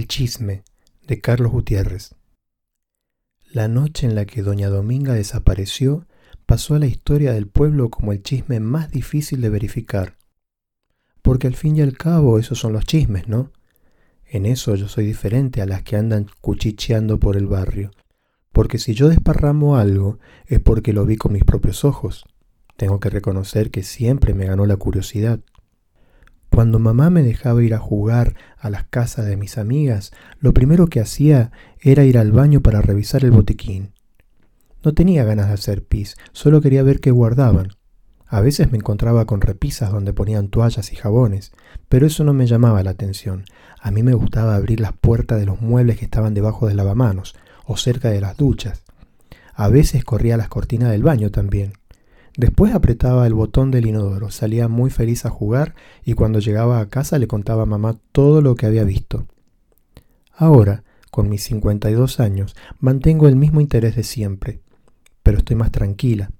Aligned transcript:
El 0.00 0.08
chisme 0.08 0.64
de 1.06 1.20
Carlos 1.20 1.52
Gutiérrez. 1.52 2.14
La 3.52 3.68
noche 3.68 4.06
en 4.06 4.14
la 4.14 4.24
que 4.24 4.40
doña 4.40 4.70
Dominga 4.70 5.12
desapareció 5.12 6.06
pasó 6.46 6.74
a 6.74 6.78
la 6.78 6.86
historia 6.86 7.34
del 7.34 7.46
pueblo 7.46 7.90
como 7.90 8.14
el 8.14 8.22
chisme 8.22 8.60
más 8.60 8.90
difícil 8.90 9.42
de 9.42 9.50
verificar. 9.50 10.16
Porque 11.20 11.48
al 11.48 11.54
fin 11.54 11.76
y 11.76 11.82
al 11.82 11.98
cabo 11.98 12.38
esos 12.38 12.58
son 12.58 12.72
los 12.72 12.86
chismes, 12.86 13.28
¿no? 13.28 13.52
En 14.24 14.46
eso 14.46 14.74
yo 14.74 14.88
soy 14.88 15.04
diferente 15.04 15.60
a 15.60 15.66
las 15.66 15.82
que 15.82 15.96
andan 15.96 16.28
cuchicheando 16.40 17.20
por 17.20 17.36
el 17.36 17.46
barrio. 17.46 17.90
Porque 18.52 18.78
si 18.78 18.94
yo 18.94 19.10
desparramo 19.10 19.76
algo 19.76 20.18
es 20.46 20.60
porque 20.60 20.94
lo 20.94 21.04
vi 21.04 21.16
con 21.16 21.34
mis 21.34 21.44
propios 21.44 21.84
ojos. 21.84 22.24
Tengo 22.78 23.00
que 23.00 23.10
reconocer 23.10 23.70
que 23.70 23.82
siempre 23.82 24.32
me 24.32 24.46
ganó 24.46 24.64
la 24.64 24.78
curiosidad. 24.78 25.40
Cuando 26.50 26.78
mamá 26.78 27.10
me 27.10 27.22
dejaba 27.22 27.62
ir 27.62 27.74
a 27.74 27.78
jugar 27.78 28.34
a 28.58 28.70
las 28.70 28.84
casas 28.84 29.26
de 29.26 29.36
mis 29.36 29.56
amigas, 29.56 30.12
lo 30.40 30.52
primero 30.52 30.88
que 30.88 31.00
hacía 31.00 31.52
era 31.80 32.04
ir 32.04 32.18
al 32.18 32.32
baño 32.32 32.60
para 32.60 32.82
revisar 32.82 33.24
el 33.24 33.30
botiquín. 33.30 33.92
No 34.82 34.92
tenía 34.92 35.24
ganas 35.24 35.48
de 35.48 35.54
hacer 35.54 35.84
pis, 35.84 36.16
solo 36.32 36.60
quería 36.60 36.82
ver 36.82 37.00
qué 37.00 37.10
guardaban. 37.10 37.76
A 38.26 38.40
veces 38.40 38.70
me 38.70 38.78
encontraba 38.78 39.26
con 39.26 39.40
repisas 39.40 39.92
donde 39.92 40.12
ponían 40.12 40.48
toallas 40.48 40.92
y 40.92 40.96
jabones, 40.96 41.52
pero 41.88 42.06
eso 42.06 42.24
no 42.24 42.32
me 42.32 42.46
llamaba 42.46 42.82
la 42.82 42.90
atención. 42.90 43.44
A 43.80 43.90
mí 43.90 44.02
me 44.02 44.14
gustaba 44.14 44.54
abrir 44.54 44.80
las 44.80 44.92
puertas 44.92 45.38
de 45.38 45.46
los 45.46 45.60
muebles 45.60 45.98
que 45.98 46.04
estaban 46.04 46.34
debajo 46.34 46.66
del 46.66 46.76
lavamanos 46.76 47.34
o 47.64 47.76
cerca 47.76 48.10
de 48.10 48.20
las 48.20 48.36
duchas. 48.36 48.84
A 49.54 49.68
veces 49.68 50.04
corría 50.04 50.36
las 50.36 50.48
cortinas 50.48 50.90
del 50.90 51.02
baño 51.02 51.30
también. 51.30 51.74
Después 52.36 52.74
apretaba 52.74 53.26
el 53.26 53.34
botón 53.34 53.70
del 53.70 53.86
inodoro, 53.86 54.30
salía 54.30 54.68
muy 54.68 54.90
feliz 54.90 55.26
a 55.26 55.30
jugar 55.30 55.74
y 56.04 56.14
cuando 56.14 56.38
llegaba 56.38 56.80
a 56.80 56.88
casa 56.88 57.18
le 57.18 57.26
contaba 57.26 57.64
a 57.64 57.66
mamá 57.66 57.98
todo 58.12 58.40
lo 58.40 58.54
que 58.54 58.66
había 58.66 58.84
visto. 58.84 59.26
Ahora, 60.32 60.84
con 61.10 61.28
mis 61.28 61.42
52 61.42 62.20
años, 62.20 62.54
mantengo 62.78 63.28
el 63.28 63.36
mismo 63.36 63.60
interés 63.60 63.96
de 63.96 64.04
siempre, 64.04 64.60
pero 65.22 65.38
estoy 65.38 65.56
más 65.56 65.72
tranquila. 65.72 66.30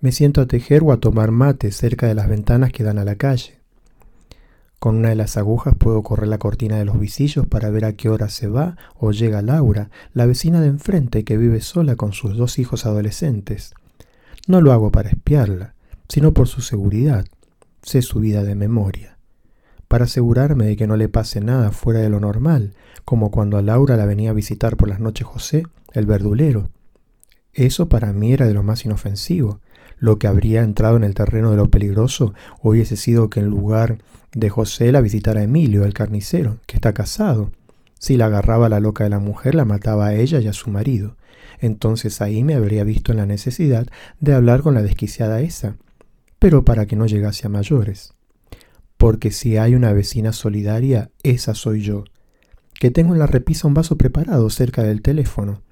Me 0.00 0.10
siento 0.10 0.40
a 0.40 0.46
tejer 0.46 0.82
o 0.82 0.92
a 0.92 0.98
tomar 0.98 1.30
mate 1.30 1.70
cerca 1.70 2.08
de 2.08 2.16
las 2.16 2.28
ventanas 2.28 2.72
que 2.72 2.82
dan 2.82 2.98
a 2.98 3.04
la 3.04 3.14
calle. 3.14 3.61
Con 4.82 4.96
una 4.96 5.10
de 5.10 5.14
las 5.14 5.36
agujas 5.36 5.76
puedo 5.78 6.02
correr 6.02 6.26
la 6.26 6.38
cortina 6.38 6.76
de 6.76 6.84
los 6.84 6.98
visillos 6.98 7.46
para 7.46 7.70
ver 7.70 7.84
a 7.84 7.92
qué 7.92 8.08
hora 8.08 8.28
se 8.28 8.48
va 8.48 8.76
o 8.98 9.12
llega 9.12 9.40
Laura, 9.40 9.90
la 10.12 10.26
vecina 10.26 10.60
de 10.60 10.66
enfrente 10.66 11.22
que 11.22 11.36
vive 11.36 11.60
sola 11.60 11.94
con 11.94 12.12
sus 12.12 12.36
dos 12.36 12.58
hijos 12.58 12.84
adolescentes. 12.84 13.74
No 14.48 14.60
lo 14.60 14.72
hago 14.72 14.90
para 14.90 15.10
espiarla, 15.10 15.76
sino 16.08 16.34
por 16.34 16.48
su 16.48 16.62
seguridad. 16.62 17.26
Sé 17.82 18.02
su 18.02 18.18
vida 18.18 18.42
de 18.42 18.56
memoria. 18.56 19.18
Para 19.86 20.06
asegurarme 20.06 20.66
de 20.66 20.76
que 20.76 20.88
no 20.88 20.96
le 20.96 21.08
pase 21.08 21.40
nada 21.40 21.70
fuera 21.70 22.00
de 22.00 22.08
lo 22.08 22.18
normal, 22.18 22.74
como 23.04 23.30
cuando 23.30 23.58
a 23.58 23.62
Laura 23.62 23.96
la 23.96 24.04
venía 24.04 24.30
a 24.30 24.34
visitar 24.34 24.76
por 24.76 24.88
las 24.88 24.98
noches 24.98 25.28
José, 25.28 25.62
el 25.92 26.06
verdulero. 26.06 26.70
Eso 27.52 27.88
para 27.88 28.12
mí 28.12 28.32
era 28.32 28.48
de 28.48 28.54
lo 28.54 28.64
más 28.64 28.84
inofensivo. 28.84 29.60
Lo 29.98 30.18
que 30.18 30.26
habría 30.26 30.62
entrado 30.62 30.96
en 30.96 31.04
el 31.04 31.14
terreno 31.14 31.50
de 31.50 31.56
lo 31.56 31.70
peligroso 31.70 32.34
hubiese 32.60 32.96
sido 32.96 33.30
que 33.30 33.40
en 33.40 33.46
lugar 33.46 33.98
de 34.34 34.48
José 34.50 34.92
la 34.92 35.00
visitara 35.00 35.42
Emilio, 35.42 35.84
el 35.84 35.94
carnicero, 35.94 36.58
que 36.66 36.76
está 36.76 36.92
casado. 36.92 37.50
Si 37.98 38.16
la 38.16 38.26
agarraba 38.26 38.68
la 38.68 38.80
loca 38.80 39.04
de 39.04 39.10
la 39.10 39.20
mujer, 39.20 39.54
la 39.54 39.64
mataba 39.64 40.06
a 40.06 40.14
ella 40.14 40.40
y 40.40 40.48
a 40.48 40.52
su 40.52 40.70
marido. 40.70 41.16
Entonces 41.60 42.20
ahí 42.20 42.42
me 42.42 42.54
habría 42.54 42.82
visto 42.82 43.12
en 43.12 43.18
la 43.18 43.26
necesidad 43.26 43.86
de 44.18 44.34
hablar 44.34 44.62
con 44.62 44.74
la 44.74 44.82
desquiciada 44.82 45.40
esa, 45.40 45.76
pero 46.38 46.64
para 46.64 46.86
que 46.86 46.96
no 46.96 47.06
llegase 47.06 47.46
a 47.46 47.50
mayores. 47.50 48.14
Porque 48.96 49.30
si 49.30 49.56
hay 49.56 49.76
una 49.76 49.92
vecina 49.92 50.32
solidaria, 50.32 51.10
esa 51.22 51.54
soy 51.54 51.82
yo, 51.82 52.04
que 52.74 52.90
tengo 52.90 53.12
en 53.12 53.20
la 53.20 53.28
repisa 53.28 53.68
un 53.68 53.74
vaso 53.74 53.96
preparado 53.96 54.50
cerca 54.50 54.82
del 54.82 55.02
teléfono. 55.02 55.62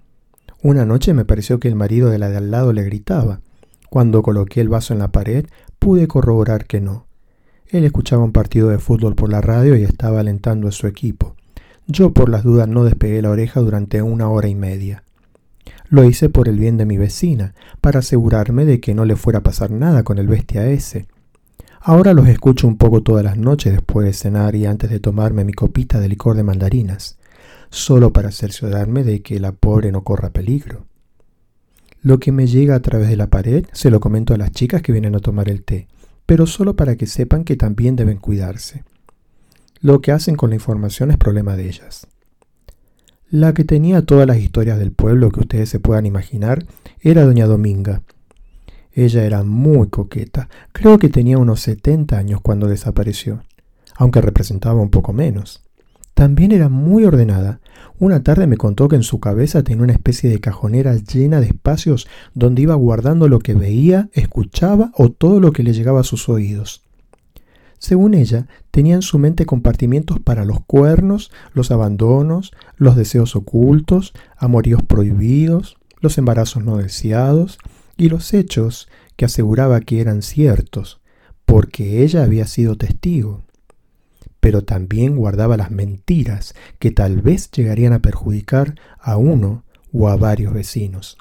Una 0.62 0.84
noche 0.84 1.14
me 1.14 1.24
pareció 1.24 1.58
que 1.58 1.67
el 1.67 1.74
marido 1.74 2.11
de 2.11 2.19
la 2.19 2.28
de 2.28 2.36
al 2.36 2.52
lado 2.52 2.73
le 2.73 2.84
gritaba. 2.84 3.40
Cuando 3.90 4.23
coloqué 4.23 4.61
el 4.61 4.68
vaso 4.68 4.95
en 4.95 5.01
la 5.01 5.11
pared, 5.11 5.46
pude 5.80 6.06
corroborar 6.06 6.67
que 6.67 6.80
no. 6.80 7.06
Él 7.67 7.84
escuchaba 7.84 8.23
un 8.23 8.33
partido 8.33 8.68
de 8.68 8.78
fútbol 8.78 9.17
por 9.17 9.30
la 9.30 9.40
radio 9.40 9.77
y 9.77 9.83
estaba 9.83 10.20
alentando 10.20 10.68
a 10.68 10.73
su 10.73 10.86
equipo. 10.86 11.34
Yo 11.89 12.12
por 12.12 12.28
las 12.28 12.45
dudas 12.45 12.68
no 12.68 12.84
despegué 12.84 13.20
la 13.20 13.30
oreja 13.30 13.61
durante 13.61 14.01
una 14.01 14.28
hora 14.28 14.46
y 14.46 14.55
media. 14.55 15.02
Lo 15.89 16.05
hice 16.05 16.28
por 16.28 16.48
el 16.48 16.56
bien 16.56 16.77
de 16.77 16.86
mi 16.86 16.98
vecina, 16.98 17.52
para 17.80 17.98
asegurarme 17.98 18.64
de 18.64 18.78
que 18.78 18.95
no 18.95 19.05
le 19.05 19.17
fuera 19.17 19.40
a 19.40 19.42
pasar 19.42 19.73
nada 19.73 20.05
con 20.05 20.18
el 20.18 20.28
bestia 20.28 20.68
ese. 20.68 21.08
Ahora 21.80 22.14
los 22.14 22.28
escucho 22.28 22.68
un 22.68 22.77
poco 22.77 23.02
todas 23.02 23.24
las 23.24 23.39
noches 23.39 23.72
después 23.72 24.07
de 24.07 24.12
cenar 24.12 24.55
y 24.55 24.67
antes 24.67 24.89
de 24.89 25.01
tomarme 25.01 25.45
mi 25.45 25.52
copita 25.52 25.98
de 25.98 26.08
licor 26.08 26.36
de 26.36 26.45
mandarinas, 26.45 27.18
solo 27.70 28.12
para 28.12 28.30
cerciorarme 28.30 29.02
de 29.02 29.20
que 29.22 29.40
la 29.40 29.51
pobre 29.51 29.90
no 29.90 30.05
corra 30.05 30.30
peligro. 30.30 30.89
Lo 32.02 32.18
que 32.18 32.33
me 32.33 32.46
llega 32.46 32.74
a 32.74 32.80
través 32.80 33.11
de 33.11 33.16
la 33.16 33.28
pared 33.28 33.66
se 33.72 33.90
lo 33.90 34.00
comento 34.00 34.33
a 34.33 34.38
las 34.38 34.52
chicas 34.52 34.80
que 34.80 34.92
vienen 34.92 35.14
a 35.14 35.20
tomar 35.20 35.50
el 35.50 35.62
té, 35.62 35.86
pero 36.24 36.46
solo 36.46 36.74
para 36.74 36.96
que 36.96 37.06
sepan 37.06 37.44
que 37.44 37.56
también 37.56 37.94
deben 37.94 38.16
cuidarse. 38.16 38.84
Lo 39.80 40.00
que 40.00 40.12
hacen 40.12 40.34
con 40.34 40.50
la 40.50 40.56
información 40.56 41.10
es 41.10 41.18
problema 41.18 41.56
de 41.56 41.68
ellas. 41.68 42.06
La 43.30 43.52
que 43.52 43.64
tenía 43.64 44.02
todas 44.02 44.27
las 44.27 44.39
historias 44.39 44.78
del 44.78 44.92
pueblo 44.92 45.30
que 45.30 45.40
ustedes 45.40 45.68
se 45.68 45.78
puedan 45.78 46.06
imaginar 46.06 46.64
era 47.00 47.24
doña 47.24 47.46
Dominga. 47.46 48.02
Ella 48.92 49.24
era 49.24 49.44
muy 49.44 49.89
coqueta, 49.89 50.48
creo 50.72 50.98
que 50.98 51.10
tenía 51.10 51.39
unos 51.39 51.60
70 51.60 52.16
años 52.16 52.40
cuando 52.40 52.66
desapareció, 52.66 53.42
aunque 53.94 54.20
representaba 54.20 54.80
un 54.80 54.90
poco 54.90 55.12
menos. 55.12 55.62
También 56.20 56.53
era 56.53 56.69
muy 56.69 57.07
ordenada. 57.07 57.61
Una 57.98 58.23
tarde 58.23 58.47
me 58.47 58.58
contó 58.58 58.89
que 58.89 58.97
en 58.97 59.05
su 59.05 59.20
cabeza 59.20 59.63
tenía 59.63 59.85
una 59.85 59.95
especie 59.95 60.29
de 60.29 60.39
cajonera 60.39 60.95
llena 60.95 61.41
de 61.41 61.47
espacios 61.47 62.08
donde 62.35 62.61
iba 62.61 62.75
guardando 62.75 63.27
lo 63.27 63.39
que 63.39 63.55
veía, 63.55 64.11
escuchaba 64.13 64.92
o 64.95 65.11
todo 65.11 65.41
lo 65.41 65.53
que 65.53 65.63
le 65.63 65.73
llegaba 65.73 66.01
a 66.01 66.05
sus 66.05 66.29
oídos. 66.29 66.83
Según 67.79 68.13
ella, 68.13 68.48
tenía 68.70 68.97
en 68.97 69.01
su 69.01 69.19
mente 69.19 69.47
compartimientos 69.47 70.20
para 70.20 70.45
los 70.45 70.61
cuernos, 70.67 71.31
los 71.55 71.70
abandonos, 71.70 72.52
los 72.77 72.97
deseos 72.97 73.35
ocultos, 73.35 74.13
amoríos 74.37 74.83
prohibidos, 74.83 75.79
los 76.02 76.19
embarazos 76.19 76.63
no 76.63 76.77
deseados 76.77 77.58
y 77.97 78.11
los 78.11 78.35
hechos 78.35 78.91
que 79.17 79.25
aseguraba 79.25 79.81
que 79.81 80.02
eran 80.02 80.20
ciertos, 80.20 81.01
porque 81.47 82.02
ella 82.02 82.25
había 82.25 82.47
sido 82.47 82.77
testigo 82.77 83.41
pero 84.40 84.64
también 84.64 85.17
guardaba 85.17 85.56
las 85.56 85.70
mentiras 85.70 86.55
que 86.78 86.90
tal 86.90 87.20
vez 87.20 87.51
llegarían 87.51 87.92
a 87.92 88.01
perjudicar 88.01 88.74
a 88.98 89.17
uno 89.17 89.64
o 89.92 90.08
a 90.08 90.17
varios 90.17 90.52
vecinos. 90.52 91.18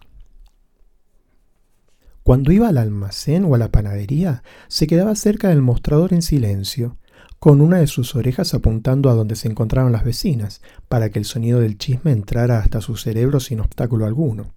Cuando 2.23 2.51
iba 2.51 2.67
al 2.67 2.77
almacén 2.77 3.43
o 3.45 3.55
a 3.55 3.57
la 3.57 3.71
panadería, 3.71 4.43
se 4.67 4.87
quedaba 4.87 5.15
cerca 5.15 5.49
del 5.49 5.61
mostrador 5.61 6.13
en 6.13 6.21
silencio, 6.21 6.97
con 7.39 7.61
una 7.61 7.77
de 7.77 7.87
sus 7.87 8.15
orejas 8.15 8.53
apuntando 8.53 9.09
a 9.09 9.13
donde 9.13 9.35
se 9.35 9.47
encontraban 9.47 9.91
las 9.91 10.03
vecinas, 10.03 10.61
para 10.87 11.09
que 11.09 11.19
el 11.19 11.25
sonido 11.25 11.59
del 11.59 11.77
chisme 11.77 12.11
entrara 12.11 12.59
hasta 12.59 12.81
su 12.81 12.97
cerebro 12.97 13.39
sin 13.39 13.61
obstáculo 13.61 14.05
alguno. 14.05 14.53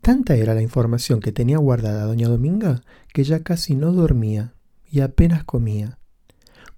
Tanta 0.00 0.34
era 0.34 0.54
la 0.54 0.62
información 0.62 1.20
que 1.20 1.30
tenía 1.30 1.58
guardada 1.58 2.04
doña 2.04 2.28
Dominga 2.28 2.82
que 3.12 3.22
ya 3.22 3.44
casi 3.44 3.74
no 3.74 3.92
dormía 3.92 4.54
y 4.90 5.00
apenas 5.00 5.44
comía 5.44 5.99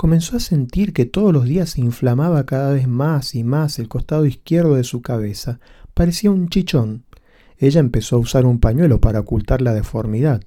comenzó 0.03 0.37
a 0.37 0.41
sentir 0.41 0.93
que 0.93 1.07
todos 1.07 1.33
los 1.33 1.45
días 1.45 1.71
se 1.71 1.81
inflamaba 1.81 2.45
cada 2.45 2.73
vez 2.73 2.89
más 2.89 3.37
y 3.37 3.45
más 3.45 3.79
el 3.79 3.87
costado 3.87 4.27
izquierdo 4.27 4.75
de 4.75 4.83
su 4.83 5.01
cabeza. 5.01 5.61
Parecía 5.95 6.33
un 6.33 6.49
chichón. 6.49 7.05
Ella 7.57 7.79
empezó 7.79 8.17
a 8.17 8.19
usar 8.19 8.45
un 8.45 8.59
pañuelo 8.59 9.01
para 9.01 9.21
ocultar 9.21 9.63
la 9.63 9.73
deformidad. 9.73 10.43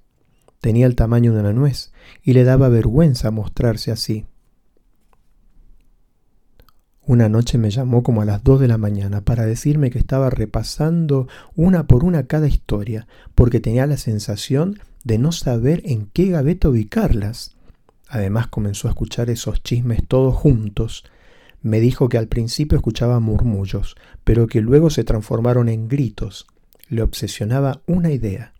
Tenía 0.59 0.85
el 0.87 0.97
tamaño 0.97 1.33
de 1.33 1.39
una 1.39 1.53
nuez 1.53 1.93
y 2.21 2.33
le 2.33 2.43
daba 2.43 2.67
vergüenza 2.67 3.31
mostrarse 3.31 3.93
así. 3.93 4.25
Una 7.05 7.29
noche 7.29 7.57
me 7.57 7.69
llamó 7.69 8.03
como 8.03 8.23
a 8.23 8.25
las 8.25 8.43
dos 8.43 8.59
de 8.59 8.67
la 8.67 8.77
mañana 8.77 9.21
para 9.21 9.45
decirme 9.45 9.89
que 9.89 9.99
estaba 9.99 10.29
repasando 10.29 11.29
una 11.55 11.87
por 11.87 12.03
una 12.03 12.27
cada 12.27 12.49
historia, 12.49 13.07
porque 13.35 13.61
tenía 13.61 13.87
la 13.87 13.95
sensación 13.95 14.81
de 15.05 15.17
no 15.17 15.31
saber 15.31 15.81
en 15.85 16.07
qué 16.07 16.27
gaveta 16.27 16.67
ubicarlas. 16.67 17.55
Además 18.07 18.47
comenzó 18.47 18.87
a 18.87 18.91
escuchar 18.91 19.29
esos 19.29 19.63
chismes 19.63 20.07
todos 20.07 20.35
juntos. 20.35 21.03
Me 21.61 21.79
dijo 21.79 22.09
que 22.09 22.17
al 22.17 22.27
principio 22.27 22.77
escuchaba 22.77 23.19
murmullos, 23.19 23.95
pero 24.23 24.47
que 24.47 24.61
luego 24.61 24.89
se 24.89 25.03
transformaron 25.03 25.69
en 25.69 25.87
gritos. 25.87 26.47
Le 26.87 27.01
obsesionaba 27.01 27.81
una 27.87 28.11
idea. 28.11 28.53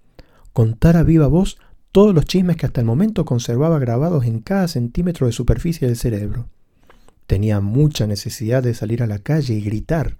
Contar 0.53 0.97
a 0.97 1.03
viva 1.03 1.27
voz 1.27 1.57
todos 1.92 2.13
los 2.13 2.25
chismes 2.25 2.57
que 2.57 2.65
hasta 2.65 2.81
el 2.81 2.88
momento 2.88 3.24
conservaba 3.25 3.80
grabados 3.80 4.25
en 4.25 4.39
cada 4.39 4.68
centímetro 4.68 5.27
de 5.27 5.33
superficie 5.33 5.88
del 5.88 5.95
cerebro. 5.95 6.50
Tenía 7.27 7.62
mucha 7.62 8.07
necesidad 8.07 8.63
de 8.63 8.74
salir 8.74 9.01
a 9.01 9.07
la 9.07 9.19
calle 9.19 9.53
y 9.53 9.62
gritar. 9.62 10.18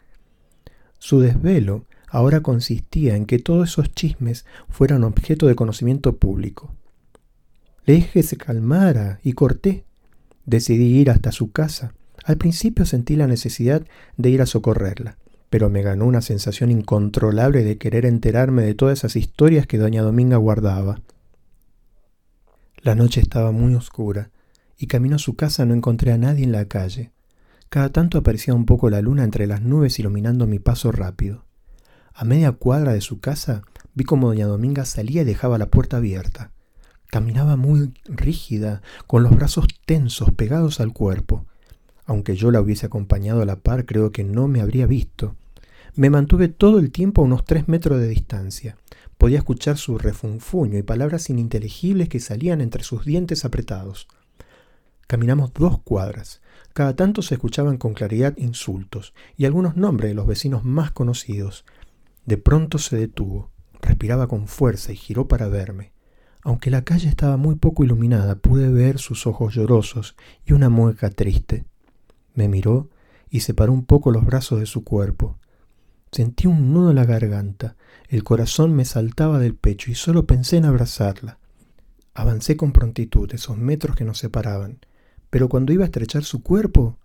Su 1.00 1.20
desvelo 1.20 1.86
ahora 2.08 2.42
consistía 2.42 3.16
en 3.16 3.26
que 3.26 3.40
todos 3.40 3.70
esos 3.70 3.94
chismes 3.94 4.46
fueran 4.70 5.04
objeto 5.04 5.48
de 5.48 5.56
conocimiento 5.56 6.16
público. 6.18 6.74
Le 7.86 7.94
dije 7.94 8.12
que 8.14 8.24
se 8.24 8.38
calmara 8.38 9.20
y 9.24 9.34
corté. 9.34 9.86
Decidí 10.46 10.98
ir 10.98 11.10
hasta 11.10 11.32
su 11.32 11.52
casa, 11.52 11.94
Al 12.24 12.38
principio 12.38 12.86
sentí 12.88 13.16
la 13.16 13.28
necesidad 13.28 13.86
de 14.18 14.32
ir 14.32 14.42
a 14.42 14.48
socorrerla, 14.48 15.20
pero 15.52 15.70
me 15.70 15.84
ganó 15.84 16.06
una 16.06 16.22
sensación 16.22 16.72
incontrolable 16.72 17.64
de 17.64 17.78
querer 17.78 18.04
enterarme 18.04 18.64
de 18.64 18.74
todas 18.74 18.98
esas 18.98 19.16
historias 19.16 19.68
que 19.68 19.78
doña 19.78 20.02
Dominga 20.02 20.38
guardaba. 20.38 21.02
La 22.82 22.96
noche 22.96 23.22
estaba 23.22 23.52
muy 23.52 23.76
oscura, 23.76 24.32
y 24.76 24.88
camino 24.88 25.18
a 25.18 25.20
su 25.20 25.36
casa 25.36 25.68
no 25.68 25.76
encontré 25.76 26.14
a 26.14 26.18
nadie 26.18 26.44
en 26.44 26.52
la 26.52 26.66
calle. 26.66 27.12
Cada 27.70 27.90
tanto 27.90 28.18
aparecía 28.18 28.56
un 28.56 28.66
poco 28.66 28.90
la 28.90 29.02
luna 29.02 29.24
entre 29.24 29.46
las 29.46 29.62
nubes 29.62 30.00
iluminando 30.00 30.48
mi 30.48 30.58
paso 30.58 30.92
rápido. 30.92 31.46
A 32.16 32.26
media 32.26 32.54
cuadra 32.54 32.94
de 32.94 33.02
su 33.02 33.20
casa 33.20 33.62
vi 33.94 34.04
como 34.04 34.30
doña 34.30 34.48
Dominga 34.48 34.86
salía 34.86 35.22
y 35.22 35.26
dejaba 35.26 35.60
la 35.60 35.68
puerta 35.68 35.98
abierta. 35.98 36.52
Caminaba 37.16 37.56
muy 37.56 37.94
rígida, 38.04 38.82
con 39.08 39.24
los 39.24 39.34
brazos 39.34 39.68
tensos 39.86 40.34
pegados 40.34 40.82
al 40.82 40.92
cuerpo. 40.92 41.46
Aunque 42.06 42.36
yo 42.36 42.52
la 42.52 42.60
hubiese 42.60 42.88
acompañado 42.88 43.42
a 43.42 43.46
la 43.46 43.56
par, 43.56 43.86
creo 43.86 44.12
que 44.12 44.26
no 44.26 44.50
me 44.50 44.60
habría 44.60 44.86
visto. 44.86 45.38
Me 45.96 46.10
mantuve 46.10 46.50
todo 46.50 46.78
el 46.78 46.92
tiempo 46.92 47.22
a 47.22 47.24
unos 47.24 47.46
tres 47.46 47.70
metros 47.70 48.02
de 48.02 48.10
distancia. 48.10 48.76
Podía 49.18 49.38
escuchar 49.38 49.78
su 49.78 49.98
refunfuño 49.98 50.78
y 50.78 50.84
palabras 50.84 51.30
ininteligibles 51.30 52.10
que 52.10 52.20
salían 52.20 52.60
entre 52.60 52.84
sus 52.84 53.06
dientes 53.06 53.46
apretados. 53.46 54.10
Caminamos 55.08 55.54
dos 55.54 55.80
cuadras. 55.84 56.42
Cada 56.74 56.98
tanto 56.98 57.22
se 57.22 57.36
escuchaban 57.36 57.78
con 57.78 57.94
claridad 57.94 58.36
insultos 58.36 59.14
y 59.38 59.46
algunos 59.46 59.78
nombres 59.78 60.10
de 60.10 60.16
los 60.16 60.28
vecinos 60.28 60.66
más 60.66 60.92
conocidos. 60.92 61.64
De 62.26 62.36
pronto 62.36 62.78
se 62.78 62.98
detuvo, 62.98 63.52
respiraba 63.82 64.28
con 64.28 64.50
fuerza 64.50 64.92
y 64.92 64.98
giró 64.98 65.30
para 65.30 65.48
verme. 65.48 65.95
Aunque 66.46 66.70
la 66.70 66.84
calle 66.84 67.10
estaba 67.10 67.38
muy 67.38 67.56
poco 67.56 67.84
iluminada, 67.84 68.36
pude 68.36 68.70
ver 68.70 69.00
sus 69.00 69.26
ojos 69.26 69.56
llorosos 69.56 70.16
y 70.46 70.54
una 70.54 70.70
mueca 70.70 71.10
triste. 71.10 71.66
Me 72.36 72.48
miró 72.48 72.88
y 73.32 73.40
separó 73.40 73.74
un 73.74 73.84
poco 73.84 74.12
los 74.12 74.24
brazos 74.24 74.60
de 74.60 74.68
su 74.68 74.84
cuerpo. 74.84 75.40
Sentí 76.12 76.46
un 76.46 76.72
nudo 76.72 76.92
en 76.92 76.98
la 76.98 77.06
garganta, 77.06 77.76
el 78.10 78.24
corazón 78.24 78.76
me 78.76 78.86
saltaba 78.86 79.40
del 79.40 79.56
pecho 79.56 79.90
y 79.90 79.96
solo 79.96 80.28
pensé 80.28 80.58
en 80.58 80.66
abrazarla. 80.66 81.40
Avancé 82.14 82.56
con 82.56 82.74
prontitud 82.74 83.34
esos 83.34 83.58
metros 83.58 83.96
que 83.96 84.06
nos 84.06 84.20
separaban, 84.20 84.78
pero 85.32 85.50
cuando 85.50 85.74
iba 85.74 85.84
a 85.84 85.88
estrechar 85.88 86.26
su 86.26 86.44
cuerpo, 86.44 87.00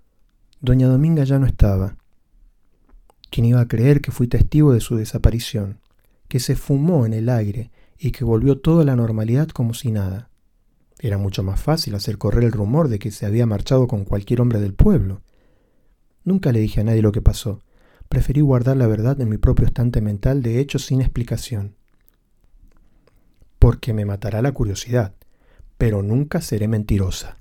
doña 0.60 0.86
Dominga 0.86 1.24
ya 1.24 1.38
no 1.38 1.46
estaba. 1.46 1.96
¿Quién 3.30 3.46
iba 3.46 3.62
a 3.62 3.68
creer 3.68 4.02
que 4.02 4.12
fui 4.12 4.28
testigo 4.28 4.74
de 4.74 4.80
su 4.80 4.96
desaparición, 4.96 5.78
que 6.28 6.40
se 6.40 6.56
fumó 6.56 7.06
en 7.06 7.14
el 7.14 7.30
aire 7.30 7.70
y 8.02 8.12
que 8.12 8.24
volvió 8.24 8.58
todo 8.58 8.80
a 8.80 8.84
la 8.84 8.96
normalidad 8.96 9.48
como 9.48 9.74
si 9.74 9.92
nada. 9.92 10.30
Era 10.98 11.18
mucho 11.18 11.42
más 11.42 11.60
fácil 11.60 11.94
hacer 11.94 12.16
correr 12.16 12.44
el 12.44 12.52
rumor 12.52 12.88
de 12.88 12.98
que 12.98 13.10
se 13.10 13.26
había 13.26 13.44
marchado 13.44 13.86
con 13.86 14.06
cualquier 14.06 14.40
hombre 14.40 14.58
del 14.58 14.72
pueblo. 14.72 15.20
Nunca 16.24 16.50
le 16.50 16.60
dije 16.60 16.80
a 16.80 16.84
nadie 16.84 17.02
lo 17.02 17.12
que 17.12 17.20
pasó. 17.20 17.60
Preferí 18.08 18.40
guardar 18.40 18.78
la 18.78 18.86
verdad 18.86 19.20
en 19.20 19.28
mi 19.28 19.36
propio 19.36 19.66
estante 19.66 20.00
mental 20.00 20.42
de 20.42 20.60
hechos 20.60 20.86
sin 20.86 21.02
explicación. 21.02 21.76
Porque 23.58 23.92
me 23.92 24.06
matará 24.06 24.40
la 24.40 24.52
curiosidad, 24.52 25.14
pero 25.76 26.02
nunca 26.02 26.40
seré 26.40 26.68
mentirosa. 26.68 27.36